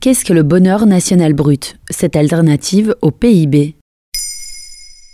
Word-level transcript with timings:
Qu'est-ce 0.00 0.24
que 0.24 0.32
le 0.32 0.42
bonheur 0.42 0.86
national 0.86 1.32
brut, 1.32 1.78
cette 1.90 2.16
alternative 2.16 2.94
au 3.02 3.10
PIB 3.10 3.76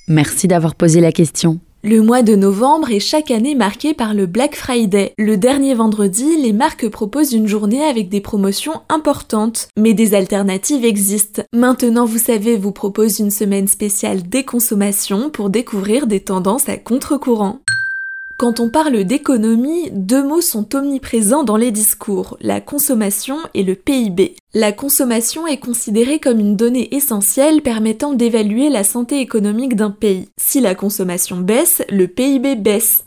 Merci 0.08 0.48
d'avoir 0.48 0.74
posé 0.74 1.00
la 1.00 1.12
question. 1.12 1.60
Le 1.84 2.00
mois 2.00 2.22
de 2.22 2.36
novembre 2.36 2.90
est 2.90 3.00
chaque 3.00 3.30
année 3.30 3.54
marqué 3.54 3.94
par 3.94 4.12
le 4.14 4.26
Black 4.26 4.54
Friday. 4.54 5.14
Le 5.18 5.36
dernier 5.36 5.74
vendredi, 5.74 6.36
les 6.36 6.52
marques 6.52 6.88
proposent 6.88 7.32
une 7.32 7.48
journée 7.48 7.82
avec 7.82 8.08
des 8.08 8.20
promotions 8.20 8.82
importantes. 8.88 9.68
Mais 9.78 9.94
des 9.94 10.14
alternatives 10.14 10.84
existent. 10.84 11.42
Maintenant, 11.52 12.04
vous 12.04 12.18
savez, 12.18 12.56
vous 12.56 12.72
propose 12.72 13.18
une 13.18 13.32
semaine 13.32 13.68
spéciale 13.68 14.22
déconsommation 14.22 15.30
pour 15.30 15.50
découvrir 15.50 16.06
des 16.06 16.20
tendances 16.20 16.68
à 16.68 16.76
contre-courant. 16.76 17.60
Quand 18.42 18.58
on 18.58 18.70
parle 18.70 19.04
d'économie, 19.04 19.88
deux 19.92 20.24
mots 20.26 20.40
sont 20.40 20.74
omniprésents 20.74 21.44
dans 21.44 21.56
les 21.56 21.70
discours, 21.70 22.36
la 22.40 22.60
consommation 22.60 23.36
et 23.54 23.62
le 23.62 23.76
PIB. 23.76 24.34
La 24.52 24.72
consommation 24.72 25.46
est 25.46 25.60
considérée 25.60 26.18
comme 26.18 26.40
une 26.40 26.56
donnée 26.56 26.92
essentielle 26.92 27.62
permettant 27.62 28.14
d'évaluer 28.14 28.68
la 28.68 28.82
santé 28.82 29.20
économique 29.20 29.76
d'un 29.76 29.92
pays. 29.92 30.28
Si 30.40 30.60
la 30.60 30.74
consommation 30.74 31.36
baisse, 31.36 31.84
le 31.88 32.08
PIB 32.08 32.56
baisse. 32.56 33.04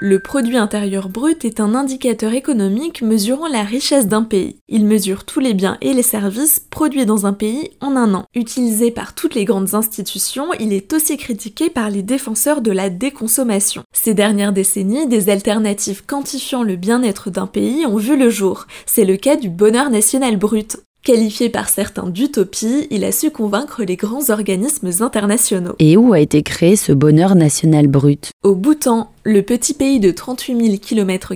Le 0.00 0.20
produit 0.20 0.56
intérieur 0.56 1.08
brut 1.08 1.44
est 1.44 1.58
un 1.58 1.74
indicateur 1.74 2.32
économique 2.32 3.02
mesurant 3.02 3.48
la 3.48 3.64
richesse 3.64 4.06
d'un 4.06 4.22
pays. 4.22 4.60
Il 4.68 4.84
mesure 4.84 5.24
tous 5.24 5.40
les 5.40 5.54
biens 5.54 5.76
et 5.80 5.92
les 5.92 6.04
services 6.04 6.60
produits 6.60 7.04
dans 7.04 7.26
un 7.26 7.32
pays 7.32 7.70
en 7.80 7.96
un 7.96 8.14
an. 8.14 8.24
Utilisé 8.32 8.92
par 8.92 9.16
toutes 9.16 9.34
les 9.34 9.44
grandes 9.44 9.74
institutions, 9.74 10.52
il 10.60 10.72
est 10.72 10.92
aussi 10.92 11.16
critiqué 11.16 11.68
par 11.68 11.90
les 11.90 12.04
défenseurs 12.04 12.60
de 12.60 12.70
la 12.70 12.90
déconsommation. 12.90 13.82
Ces 13.92 14.14
dernières 14.14 14.52
décennies, 14.52 15.08
des 15.08 15.30
alternatives 15.30 16.04
quantifiant 16.06 16.62
le 16.62 16.76
bien-être 16.76 17.30
d'un 17.30 17.48
pays 17.48 17.84
ont 17.84 17.96
vu 17.96 18.16
le 18.16 18.30
jour. 18.30 18.68
C'est 18.86 19.04
le 19.04 19.16
cas 19.16 19.34
du 19.34 19.48
bonheur 19.48 19.90
national 19.90 20.36
brut. 20.36 20.76
Qualifié 21.08 21.48
par 21.48 21.70
certains 21.70 22.10
d'utopie, 22.10 22.86
il 22.90 23.02
a 23.02 23.12
su 23.12 23.30
convaincre 23.30 23.82
les 23.82 23.96
grands 23.96 24.28
organismes 24.28 24.90
internationaux. 25.00 25.72
Et 25.78 25.96
où 25.96 26.12
a 26.12 26.20
été 26.20 26.42
créé 26.42 26.76
ce 26.76 26.92
bonheur 26.92 27.34
national 27.34 27.86
brut? 27.86 28.30
Au 28.42 28.54
Bhoutan, 28.54 29.10
le 29.24 29.40
petit 29.40 29.72
pays 29.72 30.00
de 30.00 30.10
38 30.10 30.66
000 30.66 30.76
km 30.76 31.32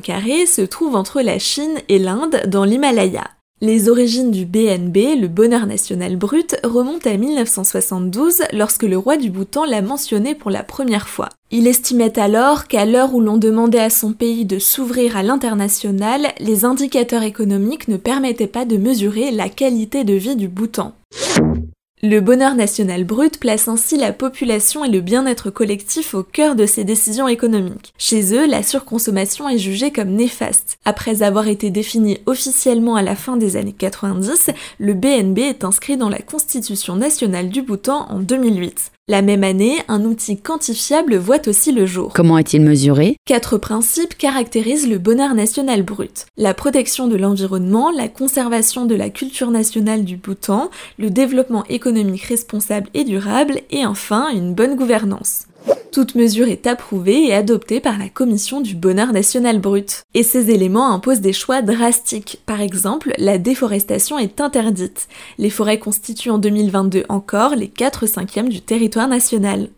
se 0.46 0.60
trouve 0.60 0.94
entre 0.94 1.22
la 1.22 1.38
Chine 1.38 1.78
et 1.88 1.98
l'Inde 1.98 2.42
dans 2.48 2.66
l'Himalaya. 2.66 3.24
Les 3.64 3.88
origines 3.88 4.32
du 4.32 4.44
BNB, 4.44 5.20
le 5.20 5.28
bonheur 5.28 5.68
national 5.68 6.16
brut, 6.16 6.56
remontent 6.64 7.08
à 7.08 7.16
1972 7.16 8.42
lorsque 8.52 8.82
le 8.82 8.98
roi 8.98 9.16
du 9.16 9.30
Bhoutan 9.30 9.64
l'a 9.64 9.82
mentionné 9.82 10.34
pour 10.34 10.50
la 10.50 10.64
première 10.64 11.08
fois. 11.08 11.28
Il 11.52 11.68
estimait 11.68 12.18
alors 12.18 12.66
qu'à 12.66 12.86
l'heure 12.86 13.14
où 13.14 13.20
l'on 13.20 13.36
demandait 13.36 13.78
à 13.78 13.88
son 13.88 14.14
pays 14.14 14.46
de 14.46 14.58
s'ouvrir 14.58 15.16
à 15.16 15.22
l'international, 15.22 16.33
les 16.40 16.64
indicateurs 16.64 17.22
économiques 17.22 17.86
ne 17.86 17.98
permettaient 17.98 18.48
pas 18.48 18.64
de 18.64 18.78
mesurer 18.78 19.30
la 19.30 19.48
qualité 19.48 20.02
de 20.02 20.14
vie 20.14 20.34
du 20.34 20.48
Bhoutan. 20.48 20.92
Le 22.05 22.19
bonheur 22.19 22.56
national 22.56 23.05
brut 23.05 23.39
place 23.39 23.69
ainsi 23.69 23.97
la 23.97 24.12
population 24.12 24.84
et 24.84 24.91
le 24.91 25.00
bien-être 25.00 25.50
collectif 25.50 26.14
au 26.14 26.25
cœur 26.25 26.56
de 26.56 26.67
ses 26.67 26.83
décisions 26.83 27.28
économiques. 27.28 27.95
Chez 27.97 28.34
eux, 28.34 28.45
la 28.45 28.64
surconsommation 28.64 29.48
est 29.48 29.58
jugée 29.58 29.92
comme 29.92 30.08
néfaste. 30.08 30.78
Après 30.84 31.23
avoir 31.23 31.47
été 31.47 31.70
défini 31.70 32.19
officiellement 32.27 32.97
à 32.97 33.03
la 33.03 33.14
fin 33.14 33.36
des 33.36 33.56
années 33.56 33.73
90, 33.73 34.50
le 34.80 34.95
BNB 34.95 35.39
est 35.39 35.62
inscrit 35.62 35.97
dans 35.97 36.08
la 36.08 36.19
Constitution 36.19 36.97
nationale 36.97 37.50
du 37.50 37.62
Bhoutan 37.62 38.08
en 38.11 38.19
2008. 38.19 38.91
La 39.08 39.20
même 39.20 39.42
année, 39.42 39.78
un 39.89 40.05
outil 40.05 40.36
quantifiable 40.41 41.17
voit 41.17 41.48
aussi 41.48 41.72
le 41.72 41.86
jour. 41.86 42.12
Comment 42.14 42.39
est-il 42.39 42.62
mesuré? 42.62 43.17
Quatre 43.25 43.58
principes 43.58 44.17
caractérisent 44.17 44.89
le 44.89 44.98
bonheur 44.98 45.34
national 45.34 45.83
brut. 45.83 46.27
La 46.36 46.55
protection 46.55 47.08
de 47.08 47.17
l'environnement, 47.17 47.91
la 47.91 48.06
conservation 48.06 48.86
de 48.86 48.95
la 48.95 49.11
culture 49.11 49.50
nationale 49.50 50.05
du 50.05 50.17
Bhoutan, 50.17 50.70
le 51.00 51.11
développement 51.11 51.64
économique 51.64 52.23
responsable 52.23 52.91
et 52.95 53.02
durable, 53.02 53.62
et 53.73 53.85
enfin 53.85 54.29
une 54.30 54.55
bonne 54.55 54.77
gouvernance. 54.77 55.46
Toute 55.92 56.14
mesure 56.14 56.48
est 56.48 56.67
approuvée 56.67 57.27
et 57.27 57.35
adoptée 57.35 57.79
par 57.79 57.98
la 57.98 58.08
Commission 58.08 58.63
du 58.63 58.75
bonheur 58.75 59.13
national 59.13 59.61
brut. 59.61 60.05
Et 60.14 60.23
ces 60.23 60.51
éléments 60.51 60.91
imposent 60.91 61.20
des 61.20 61.35
choix 61.35 61.61
drastiques. 61.61 62.41
Par 62.47 62.63
exemple, 62.63 63.13
la 63.19 63.36
déforestation 63.36 64.19
est 64.19 64.41
interdite. 64.41 65.07
Les 65.36 65.51
forêts 65.51 65.79
constituent 65.79 66.30
en 66.30 66.39
2022 66.39 67.05
encore 67.11 67.57
les 67.57 67.69
4 67.69 68.07
cinquièmes 68.07 68.48
du 68.48 68.63
territoire 68.63 69.07
national. 69.07 69.69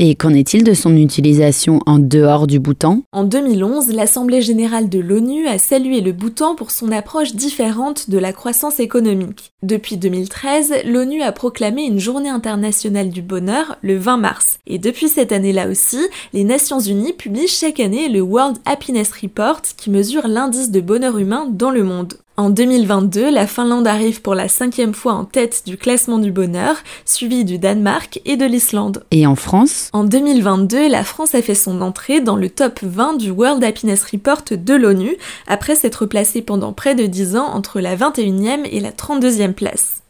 Et 0.00 0.16
qu'en 0.16 0.34
est-il 0.34 0.64
de 0.64 0.74
son 0.74 0.96
utilisation 0.96 1.78
en 1.86 2.00
dehors 2.00 2.48
du 2.48 2.58
Bhoutan? 2.58 3.02
En 3.12 3.22
2011, 3.22 3.92
l'Assemblée 3.92 4.42
générale 4.42 4.88
de 4.88 4.98
l'ONU 4.98 5.46
a 5.46 5.58
salué 5.58 6.00
le 6.00 6.10
Bhoutan 6.10 6.56
pour 6.56 6.72
son 6.72 6.90
approche 6.90 7.34
différente 7.34 8.10
de 8.10 8.18
la 8.18 8.32
croissance 8.32 8.80
économique. 8.80 9.52
Depuis 9.62 9.96
2013, 9.96 10.74
l'ONU 10.84 11.22
a 11.22 11.30
proclamé 11.30 11.84
une 11.84 12.00
journée 12.00 12.28
internationale 12.28 13.10
du 13.10 13.22
bonheur 13.22 13.76
le 13.82 13.96
20 13.96 14.16
mars. 14.16 14.58
Et 14.66 14.78
depuis 14.78 15.08
cette 15.08 15.30
année-là 15.30 15.68
aussi, 15.68 16.00
les 16.32 16.42
Nations 16.42 16.80
Unies 16.80 17.12
publient 17.12 17.46
chaque 17.46 17.78
année 17.78 18.08
le 18.08 18.20
World 18.20 18.58
Happiness 18.64 19.12
Report 19.12 19.62
qui 19.76 19.90
mesure 19.90 20.26
l'indice 20.26 20.72
de 20.72 20.80
bonheur 20.80 21.18
humain 21.18 21.46
dans 21.48 21.70
le 21.70 21.84
monde. 21.84 22.14
En 22.36 22.50
2022, 22.50 23.30
la 23.30 23.46
Finlande 23.46 23.86
arrive 23.86 24.20
pour 24.20 24.34
la 24.34 24.48
cinquième 24.48 24.92
fois 24.92 25.12
en 25.12 25.24
tête 25.24 25.62
du 25.66 25.76
classement 25.76 26.18
du 26.18 26.32
bonheur, 26.32 26.74
suivi 27.04 27.44
du 27.44 27.58
Danemark 27.58 28.20
et 28.24 28.36
de 28.36 28.44
l'Islande. 28.44 29.04
Et 29.12 29.24
en 29.24 29.36
France? 29.36 29.88
En 29.92 30.02
2022, 30.02 30.88
la 30.88 31.04
France 31.04 31.36
a 31.36 31.42
fait 31.42 31.54
son 31.54 31.80
entrée 31.80 32.20
dans 32.20 32.34
le 32.34 32.50
top 32.50 32.80
20 32.82 33.18
du 33.18 33.30
World 33.30 33.62
Happiness 33.62 34.02
Report 34.02 34.42
de 34.50 34.74
l'ONU, 34.74 35.16
après 35.46 35.76
s'être 35.76 36.06
placée 36.06 36.42
pendant 36.42 36.72
près 36.72 36.96
de 36.96 37.06
10 37.06 37.36
ans 37.36 37.46
entre 37.54 37.78
la 37.78 37.94
21e 37.94 38.64
et 38.68 38.80
la 38.80 38.90
32e 38.90 39.52
place. 39.52 40.02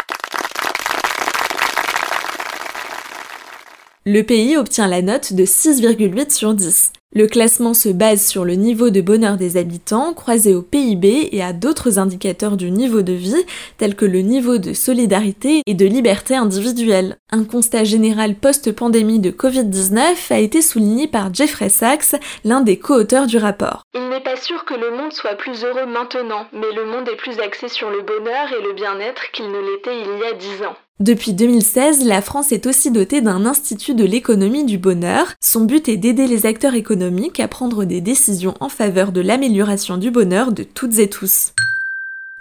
Le 4.07 4.23
pays 4.23 4.57
obtient 4.57 4.87
la 4.87 5.03
note 5.03 5.35
de 5.35 5.45
6,8 5.45 6.31
sur 6.31 6.55
10. 6.55 6.93
Le 7.17 7.29
classement 7.29 7.75
se 7.75 7.91
base 7.91 8.27
sur 8.27 8.45
le 8.45 8.55
niveau 8.55 8.91
de 8.91 9.01
bonheur 9.01 9.37
des 9.37 9.57
habitants 9.57 10.15
croisé 10.15 10.53
au 10.53 10.63
PIB 10.63 11.29
et 11.31 11.45
à 11.45 11.53
d'autres 11.53 12.01
indicateurs 12.01 12.57
du 12.57 12.73
niveau 12.73 13.03
de 13.03 13.13
vie 13.13 13.45
tels 13.79 13.95
que 13.95 14.05
le 14.05 14.21
niveau 14.21 14.59
de 14.59 14.73
solidarité 14.73 15.63
et 15.65 15.75
de 15.75 15.87
liberté 15.87 16.35
individuelle. 16.35 17.17
Un 17.37 17.43
constat 17.43 17.83
général 17.83 18.37
post-pandémie 18.37 19.19
de 19.19 19.33
Covid-19 19.33 20.33
a 20.33 20.39
été 20.39 20.63
souligné 20.63 21.09
par 21.09 21.35
Jeffrey 21.35 21.69
Sachs, 21.69 22.15
l'un 22.45 22.61
des 22.61 22.79
co-auteurs 22.79 23.27
du 23.27 23.39
rapport. 23.39 23.83
Il 23.93 24.09
n'est 24.09 24.23
pas 24.23 24.37
sûr 24.37 24.65
que 24.65 24.75
le 24.75 24.97
monde 24.97 25.13
soit 25.13 25.35
plus 25.35 25.65
heureux 25.65 25.85
maintenant, 25.85 26.47
mais 26.53 26.71
le 26.77 26.85
monde 26.85 27.09
est 27.09 27.17
plus 27.17 27.41
axé 27.41 27.67
sur 27.69 27.91
le 27.91 28.03
bonheur 28.03 28.53
et 28.57 28.63
le 28.63 28.73
bien-être 28.73 29.33
qu'il 29.33 29.49
ne 29.51 29.59
l'était 29.59 30.01
il 30.01 30.21
y 30.21 30.25
a 30.31 30.33
dix 30.35 30.65
ans. 30.65 30.77
Depuis 31.01 31.33
2016, 31.33 32.05
la 32.05 32.23
France 32.23 32.53
est 32.53 32.69
aussi 32.69 32.93
dotée 32.93 33.21
d'un 33.21 33.47
institut 33.47 33.95
de 33.95 34.05
l'économie 34.05 34.65
du 34.65 34.79
bonheur. 34.79 35.33
Son 35.41 35.65
but 35.65 35.89
est 35.89 35.97
d'aider 35.97 36.29
les 36.29 36.47
acteurs 36.47 36.75
économiques 36.75 37.41
à 37.41 37.49
prendre 37.49 37.85
des 37.85 38.01
décisions 38.01 38.55
en 38.61 38.69
faveur 38.69 39.11
de 39.11 39.21
l'amélioration 39.21 39.97
du 39.97 40.13
bonheur 40.13 40.53
de 40.53 40.63
toutes 40.63 41.01
et 41.01 41.11
tous. 41.11 41.51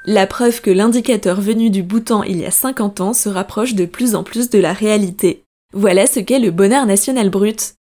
La 0.05 0.27
preuve 0.27 0.59
que 0.59 0.69
l'indicateur 0.69 1.39
venu 1.39 1.69
du 1.69 1.81
Bhoutan 1.81 2.23
il 2.23 2.39
y 2.39 2.45
a 2.45 2.51
50 2.51 2.99
ans 2.99 3.13
se 3.13 3.29
rapproche 3.29 3.73
de 3.73 3.85
plus 3.85 4.15
en 4.15 4.23
plus 4.23 4.49
de 4.49 4.59
la 4.59 4.73
réalité. 4.73 5.43
Voilà 5.73 6.07
ce 6.07 6.19
qu'est 6.19 6.39
le 6.39 6.51
bonheur 6.51 6.85
national 6.85 7.29
brut. 7.29 7.75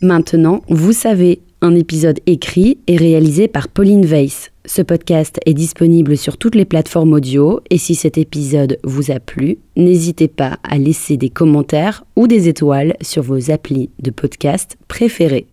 Maintenant, 0.00 0.62
vous 0.68 0.92
savez, 0.92 1.40
un 1.62 1.74
épisode 1.74 2.20
écrit 2.26 2.78
et 2.86 2.96
réalisé 2.96 3.48
par 3.48 3.66
Pauline 3.66 4.06
Weiss. 4.06 4.52
Ce 4.66 4.80
podcast 4.80 5.40
est 5.46 5.54
disponible 5.54 6.16
sur 6.16 6.38
toutes 6.38 6.54
les 6.54 6.64
plateformes 6.64 7.12
audio 7.12 7.60
et 7.70 7.78
si 7.78 7.96
cet 7.96 8.16
épisode 8.16 8.78
vous 8.84 9.10
a 9.10 9.18
plu, 9.18 9.58
n'hésitez 9.74 10.28
pas 10.28 10.60
à 10.62 10.78
laisser 10.78 11.16
des 11.16 11.30
commentaires 11.30 12.04
ou 12.14 12.28
des 12.28 12.48
étoiles 12.48 12.94
sur 13.00 13.24
vos 13.24 13.50
applis 13.50 13.90
de 14.00 14.12
podcast 14.12 14.76
préférés. 14.86 15.48